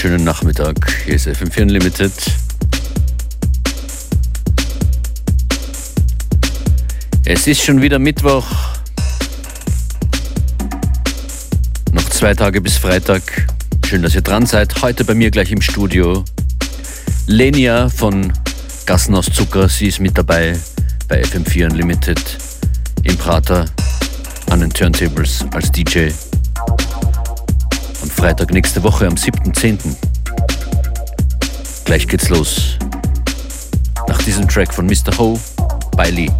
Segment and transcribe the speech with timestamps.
[0.00, 0.76] schönen Nachmittag.
[1.04, 2.10] Hier ist FM4 Unlimited.
[7.26, 8.46] Es ist schon wieder Mittwoch.
[11.92, 13.22] Noch zwei Tage bis Freitag.
[13.84, 14.80] Schön, dass ihr dran seid.
[14.80, 16.24] Heute bei mir gleich im Studio.
[17.26, 18.32] Lenia von
[18.86, 20.58] Gassen aus Zucker, sie ist mit dabei
[21.08, 22.38] bei FM4 Unlimited
[23.02, 23.66] im Prater
[24.48, 26.08] an den Turntables als DJ.
[28.20, 29.78] Freitag nächste Woche am 7.10.
[31.86, 32.76] Gleich geht's los.
[34.08, 35.16] Nach diesem Track von Mr.
[35.16, 35.40] Ho,
[35.96, 36.30] Bailey.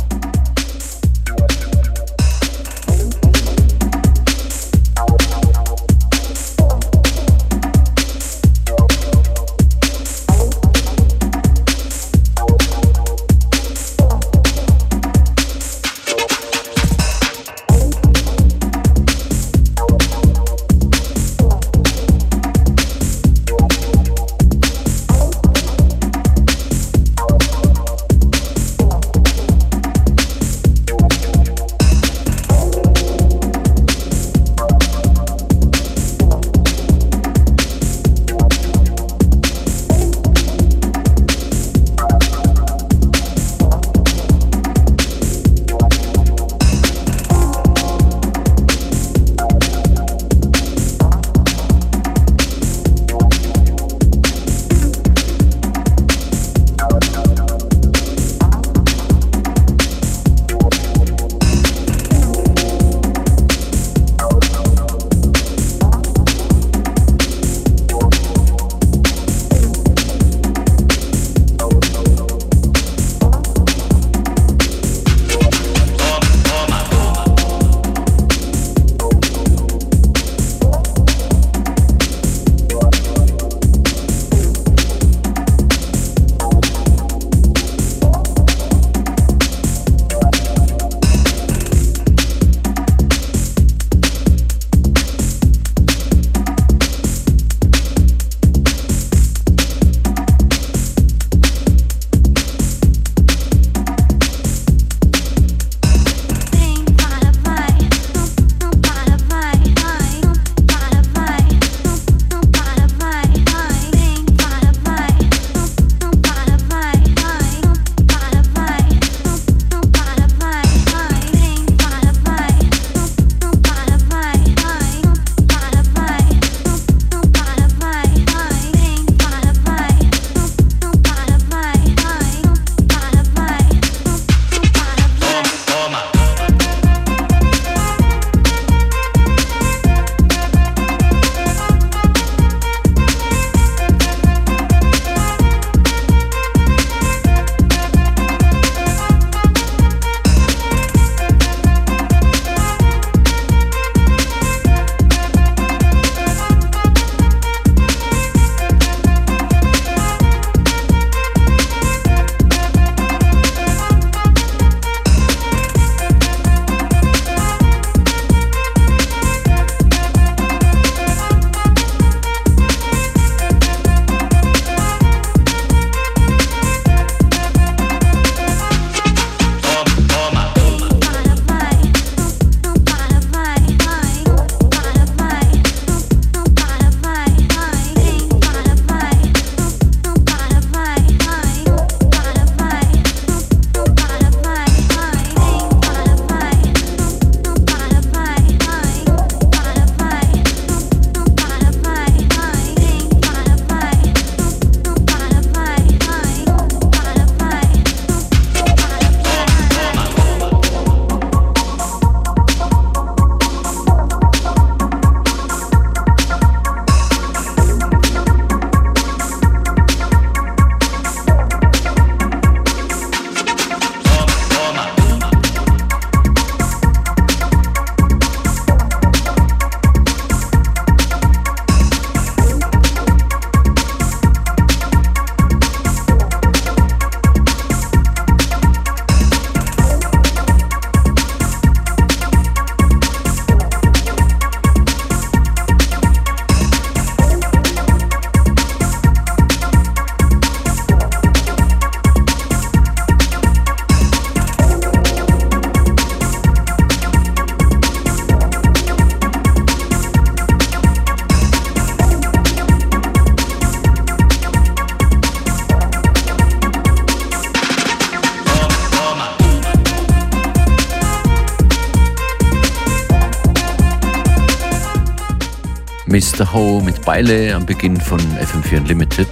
[276.41, 276.55] Mr.
[276.55, 279.29] Ho mit Beile am Beginn von FM4 Unlimited.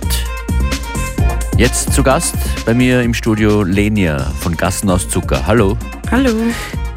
[1.57, 2.35] Jetzt zu Gast
[2.67, 5.47] bei mir im Studio Lenia von Gassen aus Zucker.
[5.47, 5.79] Hallo.
[6.11, 6.35] Hallo.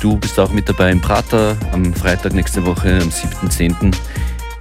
[0.01, 3.95] Du bist auch mit dabei im Prater am Freitag nächste Woche, am 7.10.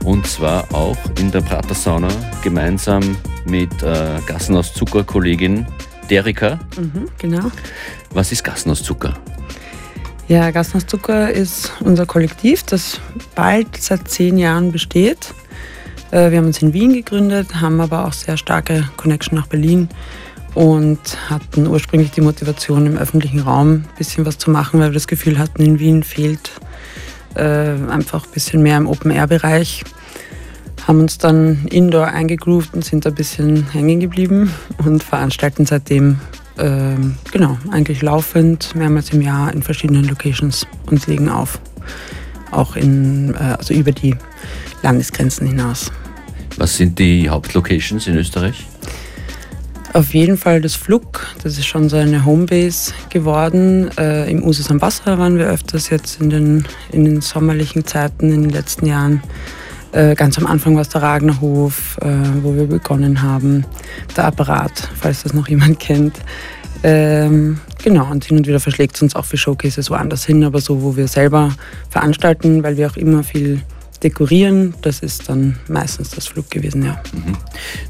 [0.04, 2.10] Und zwar auch in der Prater Sauna
[2.44, 5.66] gemeinsam mit äh, Gassen aus Zucker Kollegin
[6.08, 6.60] Derika.
[6.76, 7.50] Mhm, genau.
[8.12, 9.14] Was ist Gassen aus Zucker?
[10.28, 13.00] Ja, Gassen aus Zucker ist unser Kollektiv, das
[13.34, 15.34] bald seit zehn Jahren besteht.
[16.10, 19.88] Äh, wir haben uns in Wien gegründet, haben aber auch sehr starke Connection nach Berlin
[20.54, 20.98] und
[21.28, 25.06] hatten ursprünglich die Motivation, im öffentlichen Raum ein bisschen was zu machen, weil wir das
[25.06, 26.50] Gefühl hatten, in Wien fehlt
[27.34, 29.84] äh, einfach ein bisschen mehr im Open-Air-Bereich.
[30.86, 36.18] Haben uns dann indoor eingegroovt und sind ein bisschen hängen geblieben und veranstalten seitdem
[36.56, 36.96] äh,
[37.30, 41.60] genau eigentlich laufend mehrmals im Jahr in verschiedenen Locations und legen auf.
[42.50, 44.16] Auch in, äh, also über die
[44.82, 45.92] Landesgrenzen hinaus.
[46.60, 48.66] Was sind die Hauptlocations in Österreich?
[49.94, 53.90] Auf jeden Fall das Flug, das ist schon so eine Homebase geworden.
[53.96, 58.30] Äh, Im Usus am Wasser waren wir öfters jetzt in den, in den sommerlichen Zeiten
[58.30, 59.22] in den letzten Jahren.
[59.92, 62.08] Äh, ganz am Anfang war es der Ragnerhof, äh,
[62.42, 63.64] wo wir begonnen haben.
[64.14, 66.20] Der Apparat, falls das noch jemand kennt.
[66.82, 70.60] Ähm, genau, und hin und wieder verschlägt es uns auch für Showcases woanders hin, aber
[70.60, 71.54] so, wo wir selber
[71.88, 73.62] veranstalten, weil wir auch immer viel
[74.02, 74.74] dekorieren.
[74.82, 77.02] Das ist dann meistens das Flug gewesen, ja.
[77.12, 77.36] Mhm.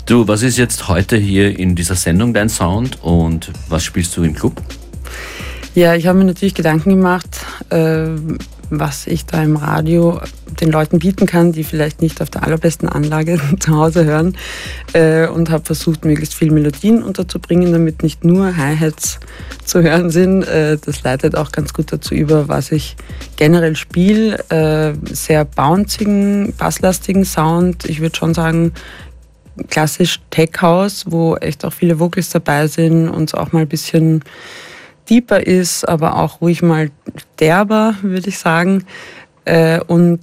[0.06, 4.22] Du, was ist jetzt heute hier in dieser Sendung dein Sound und was spielst du
[4.22, 4.60] im Club?
[5.74, 8.08] Ja, ich habe mir natürlich Gedanken gemacht, äh,
[8.70, 10.20] was ich da im Radio
[10.60, 14.36] den Leuten bieten kann, die vielleicht nicht auf der allerbesten Anlage zu Hause hören
[14.92, 19.20] äh, und habe versucht, möglichst viel Melodien unterzubringen, damit nicht nur Hi-Hats
[19.64, 20.44] zu hören sind.
[20.44, 22.96] Äh, das leitet auch ganz gut dazu über, was ich
[23.36, 24.38] generell spiele.
[24.50, 27.84] Äh, sehr bouncigen, basslastigen Sound.
[27.86, 28.72] Ich würde schon sagen,
[29.68, 34.22] klassisch Tech House, wo echt auch viele Vocals dabei sind und auch mal ein bisschen
[35.10, 36.90] deeper ist, aber auch ruhig mal
[37.38, 38.84] derber, würde ich sagen.
[39.44, 40.20] Äh, und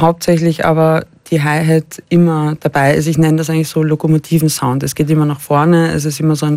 [0.00, 3.06] hauptsächlich aber die Hi-Hat immer dabei ist.
[3.06, 4.82] Ich nenne das eigentlich so Lokomotiven-Sound.
[4.82, 6.56] Es geht immer nach vorne, es ist immer so ein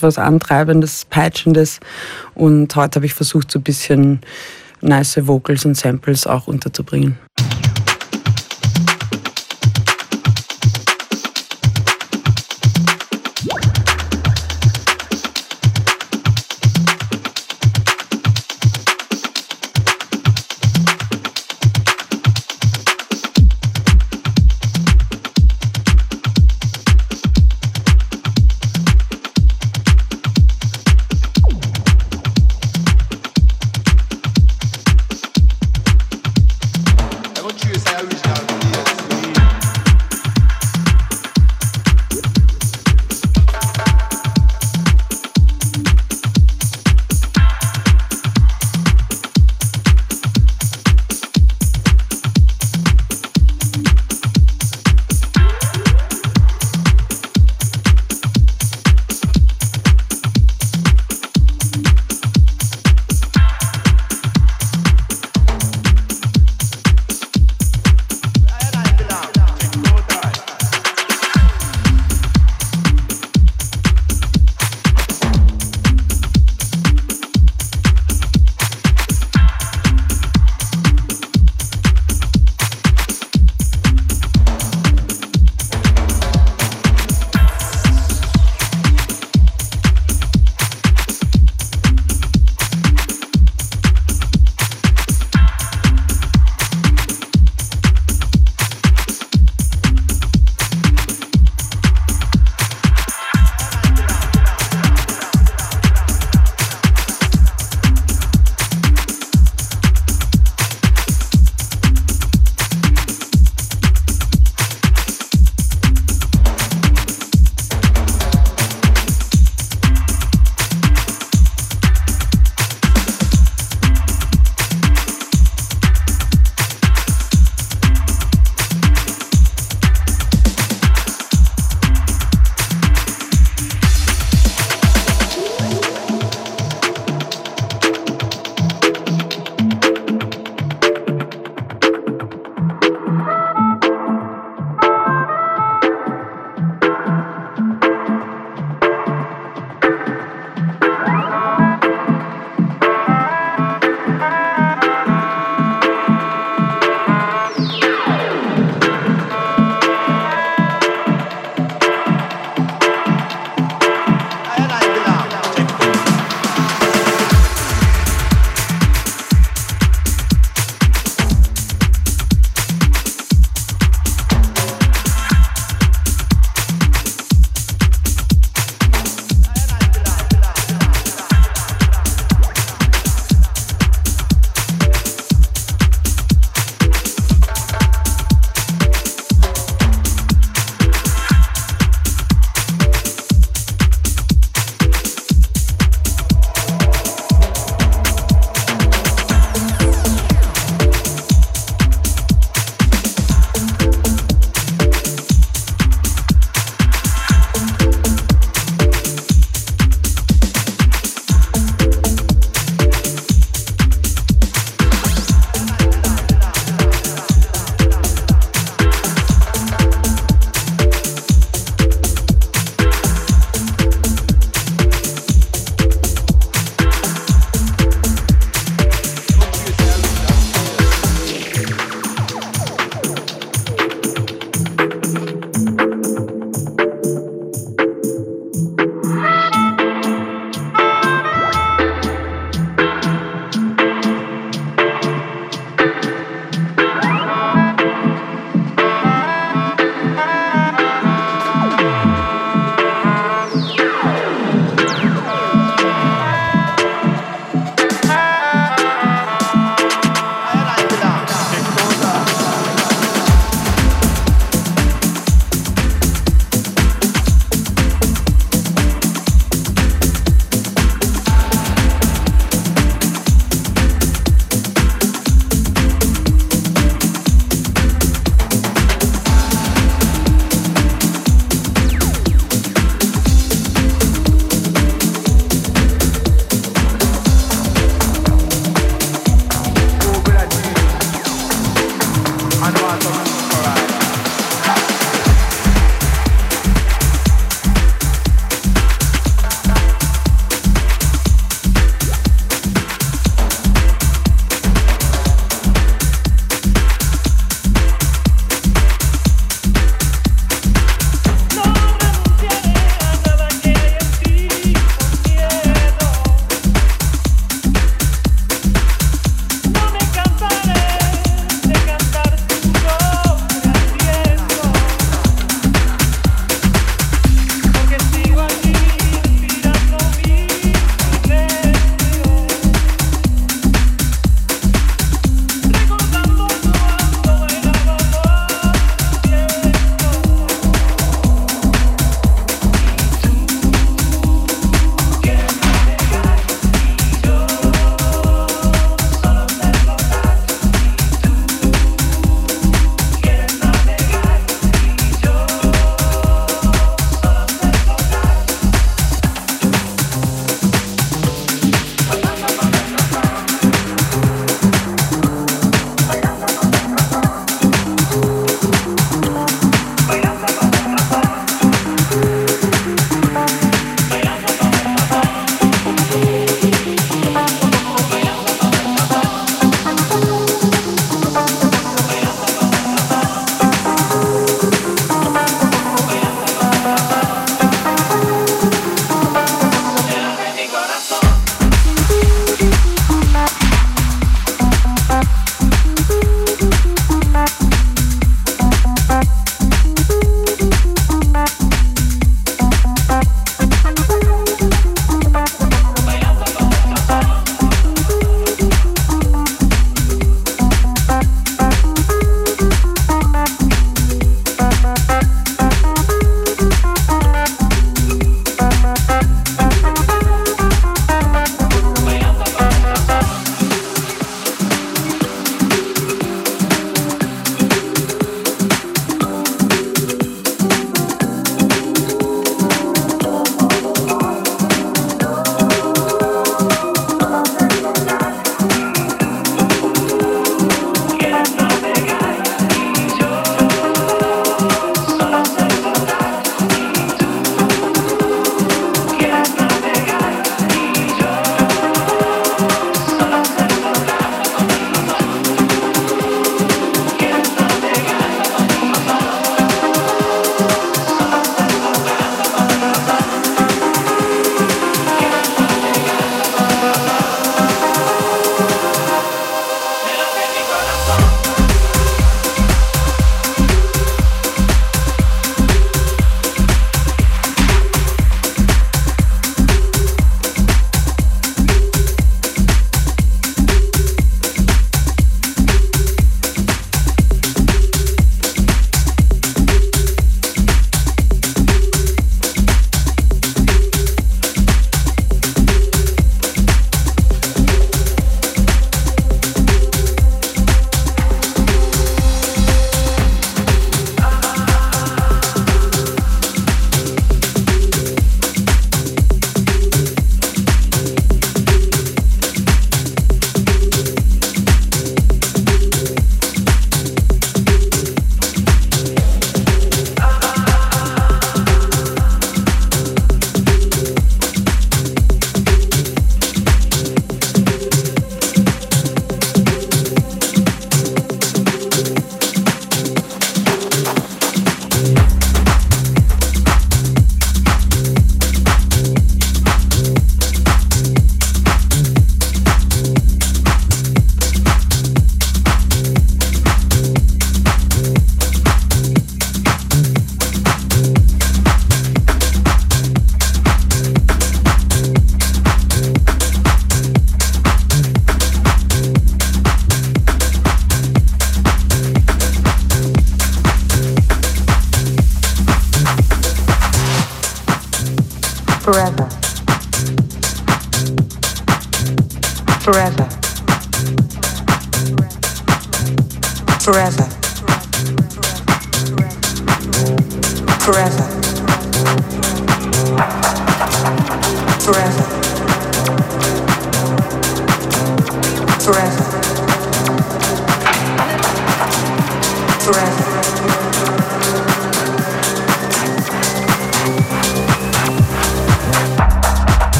[0.00, 1.80] was Antreibendes, Peitschendes.
[2.34, 4.20] Und heute habe ich versucht, so ein bisschen
[4.82, 7.18] nice Vocals und Samples auch unterzubringen.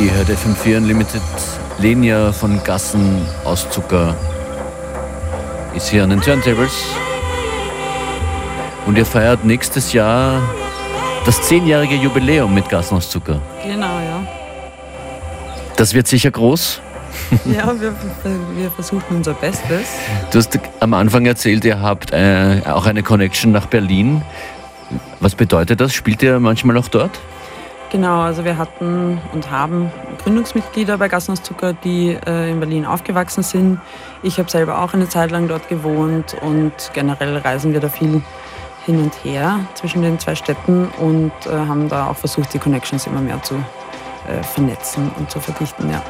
[0.00, 1.20] Ihr hört FM4 Unlimited.
[1.78, 4.16] Lenia von Gassen aus Zucker
[5.74, 6.72] ist hier an den Turntables.
[8.86, 10.40] Und ihr feiert nächstes Jahr
[11.26, 13.42] das zehnjährige Jubiläum mit Gassen aus Zucker.
[13.62, 14.26] Genau, ja.
[15.76, 16.80] Das wird sicher groß.
[17.44, 17.92] Ja, wir,
[18.54, 19.88] wir versuchen unser Bestes.
[20.32, 24.22] Du hast am Anfang erzählt, ihr habt äh, auch eine Connection nach Berlin.
[25.20, 25.92] Was bedeutet das?
[25.92, 27.20] Spielt ihr manchmal auch dort?
[27.90, 29.90] Genau, also wir hatten und haben
[30.22, 33.80] Gründungsmitglieder bei Gassenhauszucker, die äh, in Berlin aufgewachsen sind.
[34.22, 38.22] Ich habe selber auch eine Zeit lang dort gewohnt und generell reisen wir da viel
[38.86, 43.08] hin und her zwischen den zwei Städten und äh, haben da auch versucht, die Connections
[43.08, 45.90] immer mehr zu äh, vernetzen und zu verdichten.
[45.90, 46.00] Ja.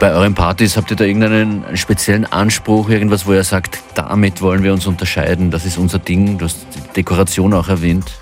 [0.00, 4.62] Bei euren Partys habt ihr da irgendeinen speziellen Anspruch, irgendwas, wo ihr sagt, damit wollen
[4.62, 8.12] wir uns unterscheiden, das ist unser Ding, du hast die Dekoration auch erwähnt.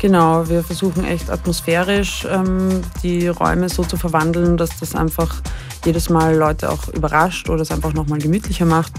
[0.00, 5.42] Genau, wir versuchen echt atmosphärisch ähm, die Räume so zu verwandeln, dass das einfach
[5.84, 8.92] jedes Mal Leute auch überrascht oder es einfach nochmal gemütlicher macht.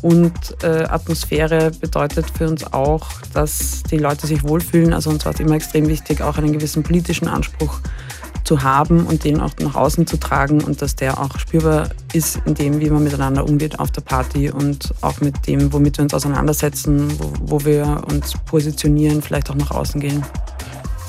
[0.00, 4.92] Und äh, Atmosphäre bedeutet für uns auch, dass die Leute sich wohlfühlen.
[4.92, 7.80] Also uns war es immer extrem wichtig, auch einen gewissen politischen Anspruch
[8.48, 12.40] zu haben und den auch nach außen zu tragen und dass der auch spürbar ist
[12.46, 16.04] in dem, wie man miteinander umgeht auf der Party und auch mit dem, womit wir
[16.04, 20.24] uns auseinandersetzen, wo, wo wir uns positionieren, vielleicht auch nach außen gehen.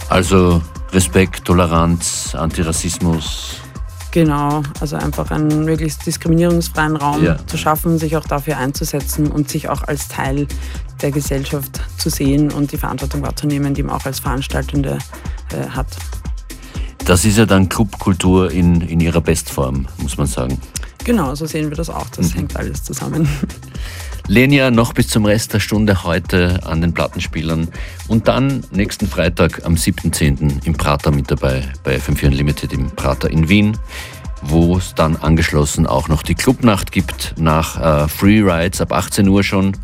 [0.10, 3.56] Also Respekt, Toleranz, Antirassismus.
[4.12, 7.38] Genau, also einfach einen möglichst diskriminierungsfreien Raum Ja.
[7.48, 10.46] zu schaffen, sich auch dafür einzusetzen und sich auch als Teil
[11.02, 14.98] der Gesellschaft zu sehen und die Verantwortung wahrzunehmen, die man auch als Veranstaltende
[15.54, 15.88] äh, hat.
[17.10, 20.62] Das ist ja dann Clubkultur in, in ihrer Bestform, muss man sagen.
[21.04, 22.08] Genau, so sehen wir das auch.
[22.10, 23.28] Das hängt alles zusammen.
[24.28, 27.70] Lenia noch bis zum Rest der Stunde heute an den Plattenspielern
[28.10, 30.64] und dann nächsten Freitag am 7.10.
[30.68, 33.76] im Prater mit dabei bei FM4 Unlimited im Prater in Wien,
[34.44, 39.28] wo es dann angeschlossen auch noch die Clubnacht gibt nach äh, Free Rides ab 18
[39.28, 39.76] Uhr schon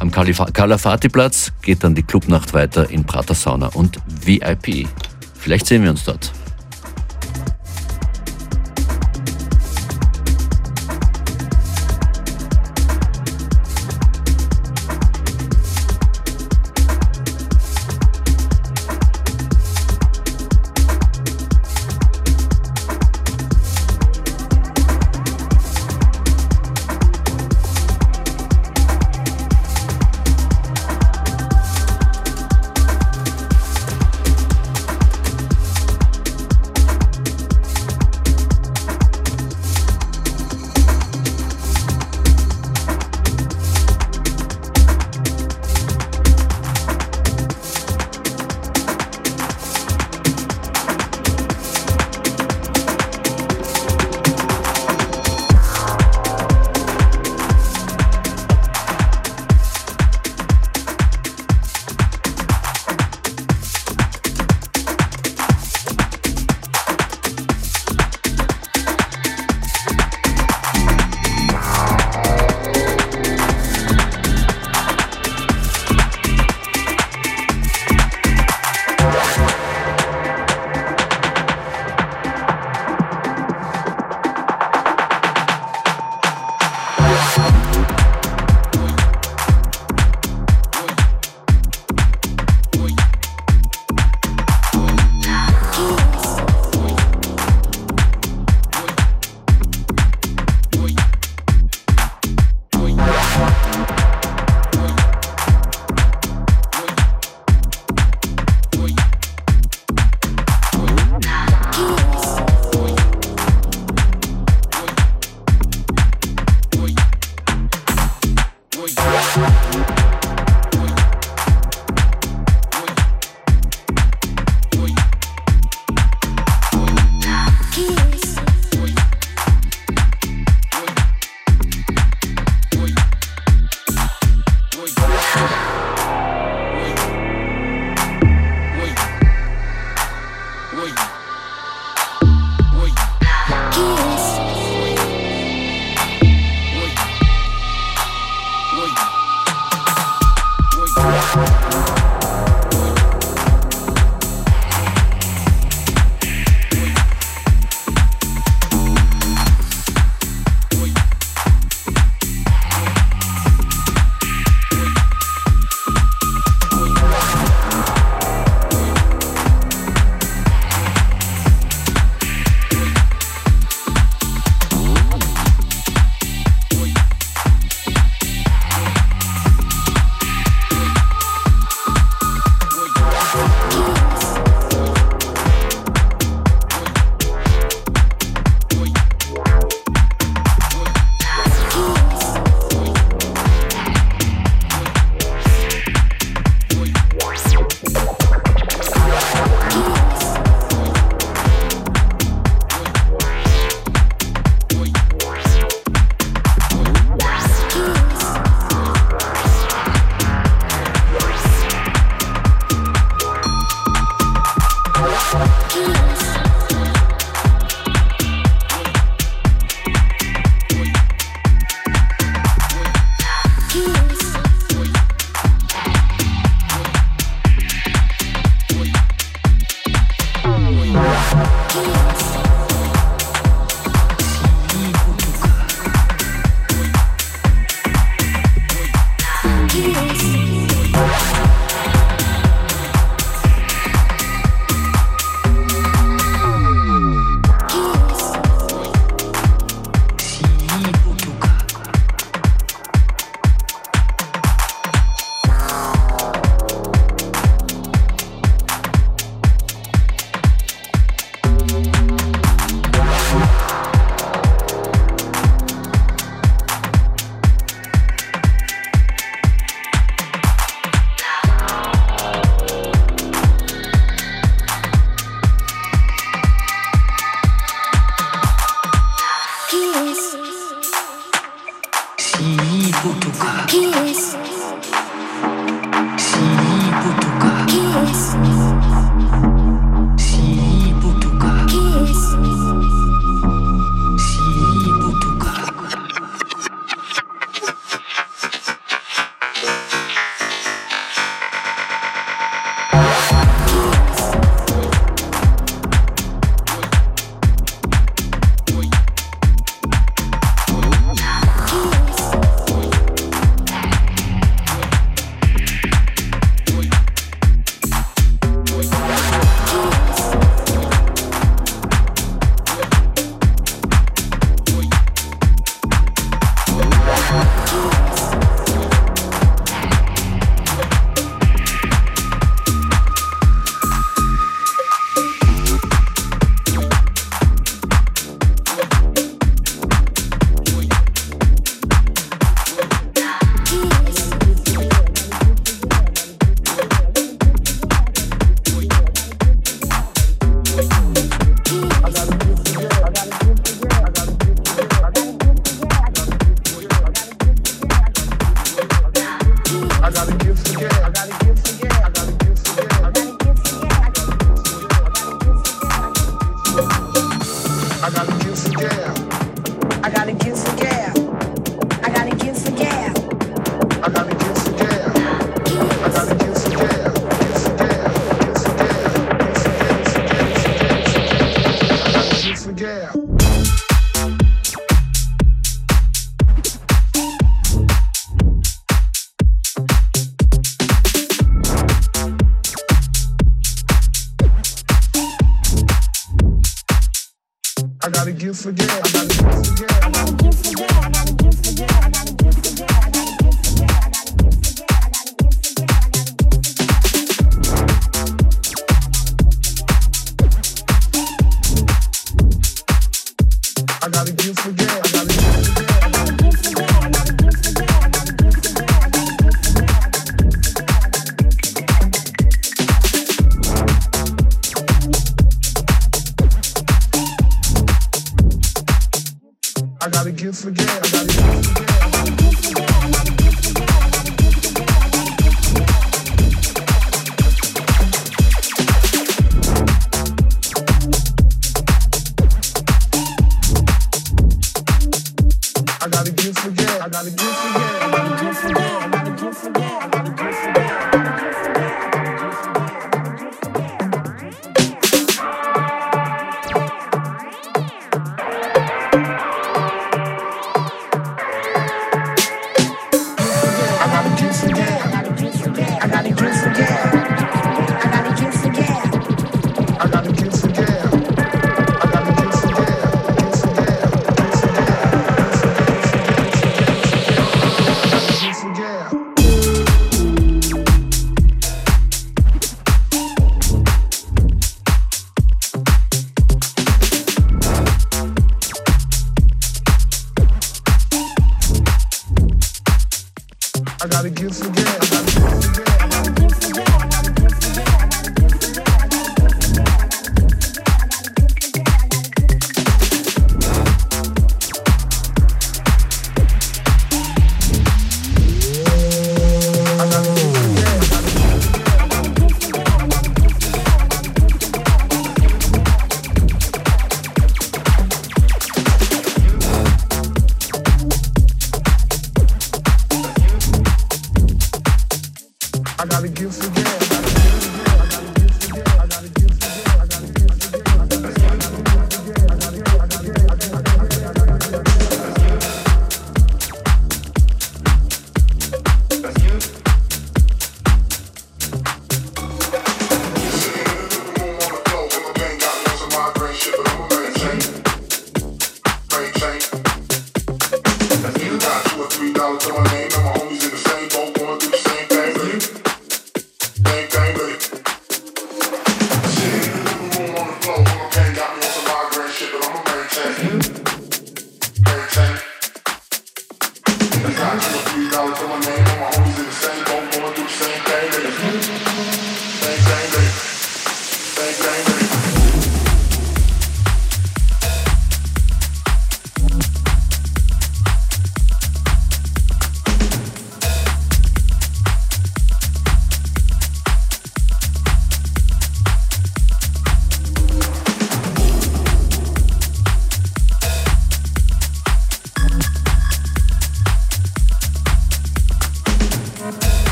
[0.00, 4.88] am Kalafati-Platz geht dann die Clubnacht weiter in Prater Sauna und VIP.
[5.38, 6.32] Vielleicht sehen wir uns dort.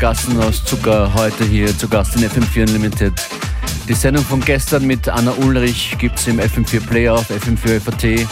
[0.00, 3.12] Gassen aus Zucker heute hier zu Gast in FM4 Unlimited.
[3.86, 8.26] Die Sendung von gestern mit Anna Ulrich gibt es im FM4 Player auf FM4 FAT.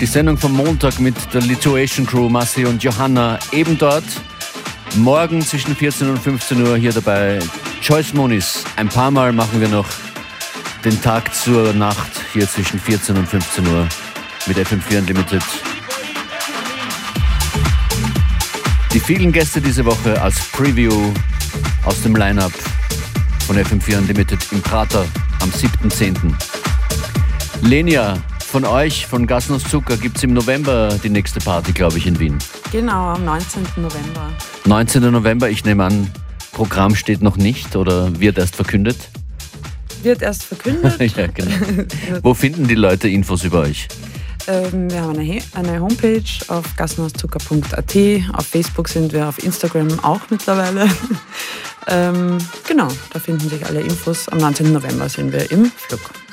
[0.00, 4.04] Die Sendung vom Montag mit der Lituation Crew, Massi und Johanna eben dort.
[4.96, 7.38] Morgen zwischen 14 und 15 Uhr hier dabei
[7.80, 8.62] Joyce Moniz.
[8.76, 9.88] Ein paar Mal machen wir noch
[10.84, 13.88] den Tag zur Nacht hier zwischen 14 und 15 Uhr
[14.46, 15.42] mit FM4 Unlimited.
[19.04, 21.12] Vielen Gäste diese Woche als Preview
[21.84, 22.52] aus dem Line-Up
[23.46, 25.04] von FM4 Unlimited im Prater
[25.40, 26.32] am 7.10.
[27.60, 31.98] Lenia, von euch, von Gassen aus Zucker, gibt es im November die nächste Party, glaube
[31.98, 32.38] ich, in Wien.
[32.72, 33.62] Genau, am 19.
[33.76, 34.30] November.
[34.64, 35.02] 19.
[35.10, 36.10] November, ich nehme an,
[36.52, 39.10] Programm steht noch nicht oder wird erst verkündet?
[40.02, 40.98] Wird erst verkündet.
[41.16, 41.84] ja, genau.
[42.22, 43.86] Wo finden die Leute Infos über euch?
[44.46, 47.96] Ähm, wir haben eine, eine Homepage auf gassenhauszucker.at.
[48.34, 50.88] Auf Facebook sind wir, auf Instagram auch mittlerweile.
[51.88, 54.28] ähm, genau, da finden sich alle Infos.
[54.28, 54.72] Am 19.
[54.72, 56.23] November sind wir im Flug.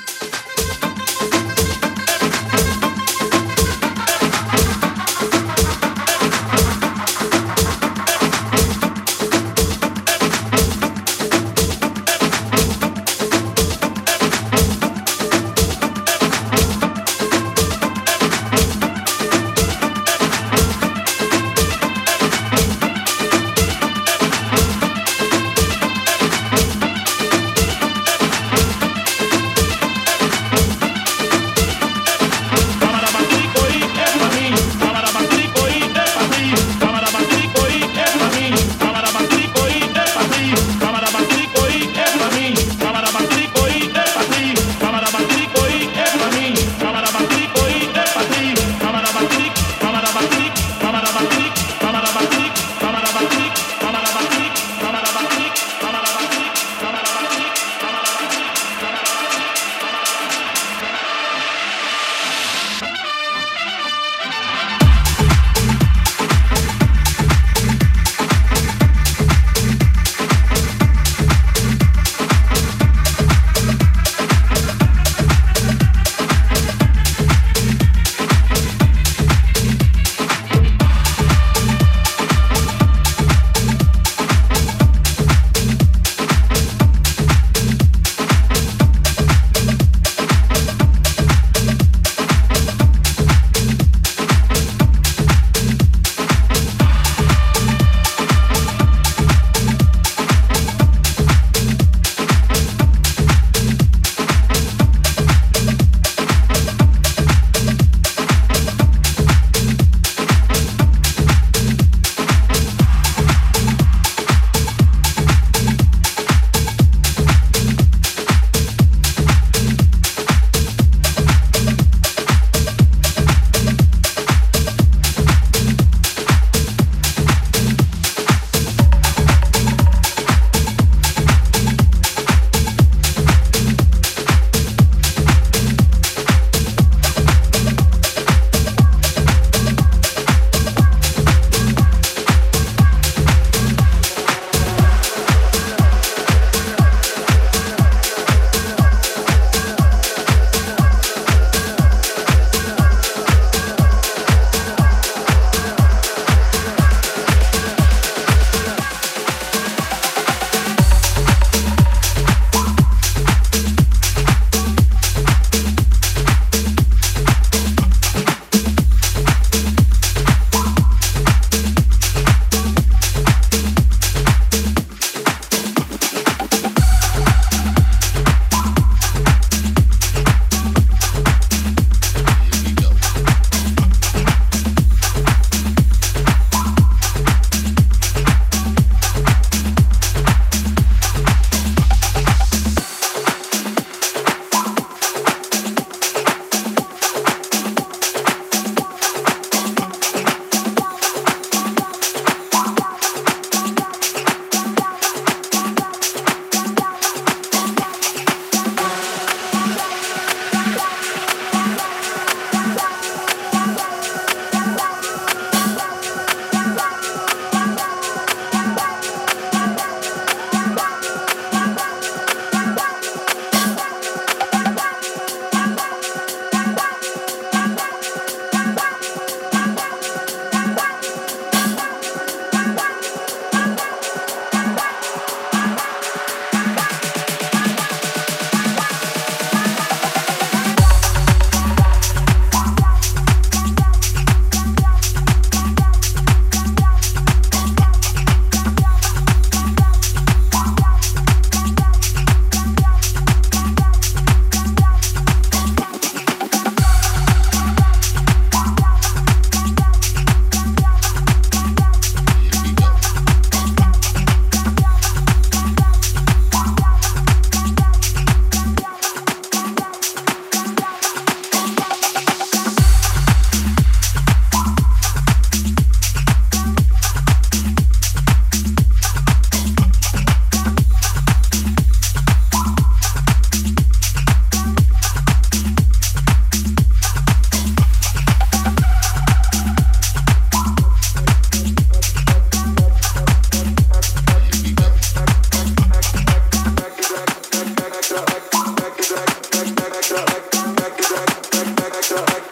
[302.12, 302.51] sure I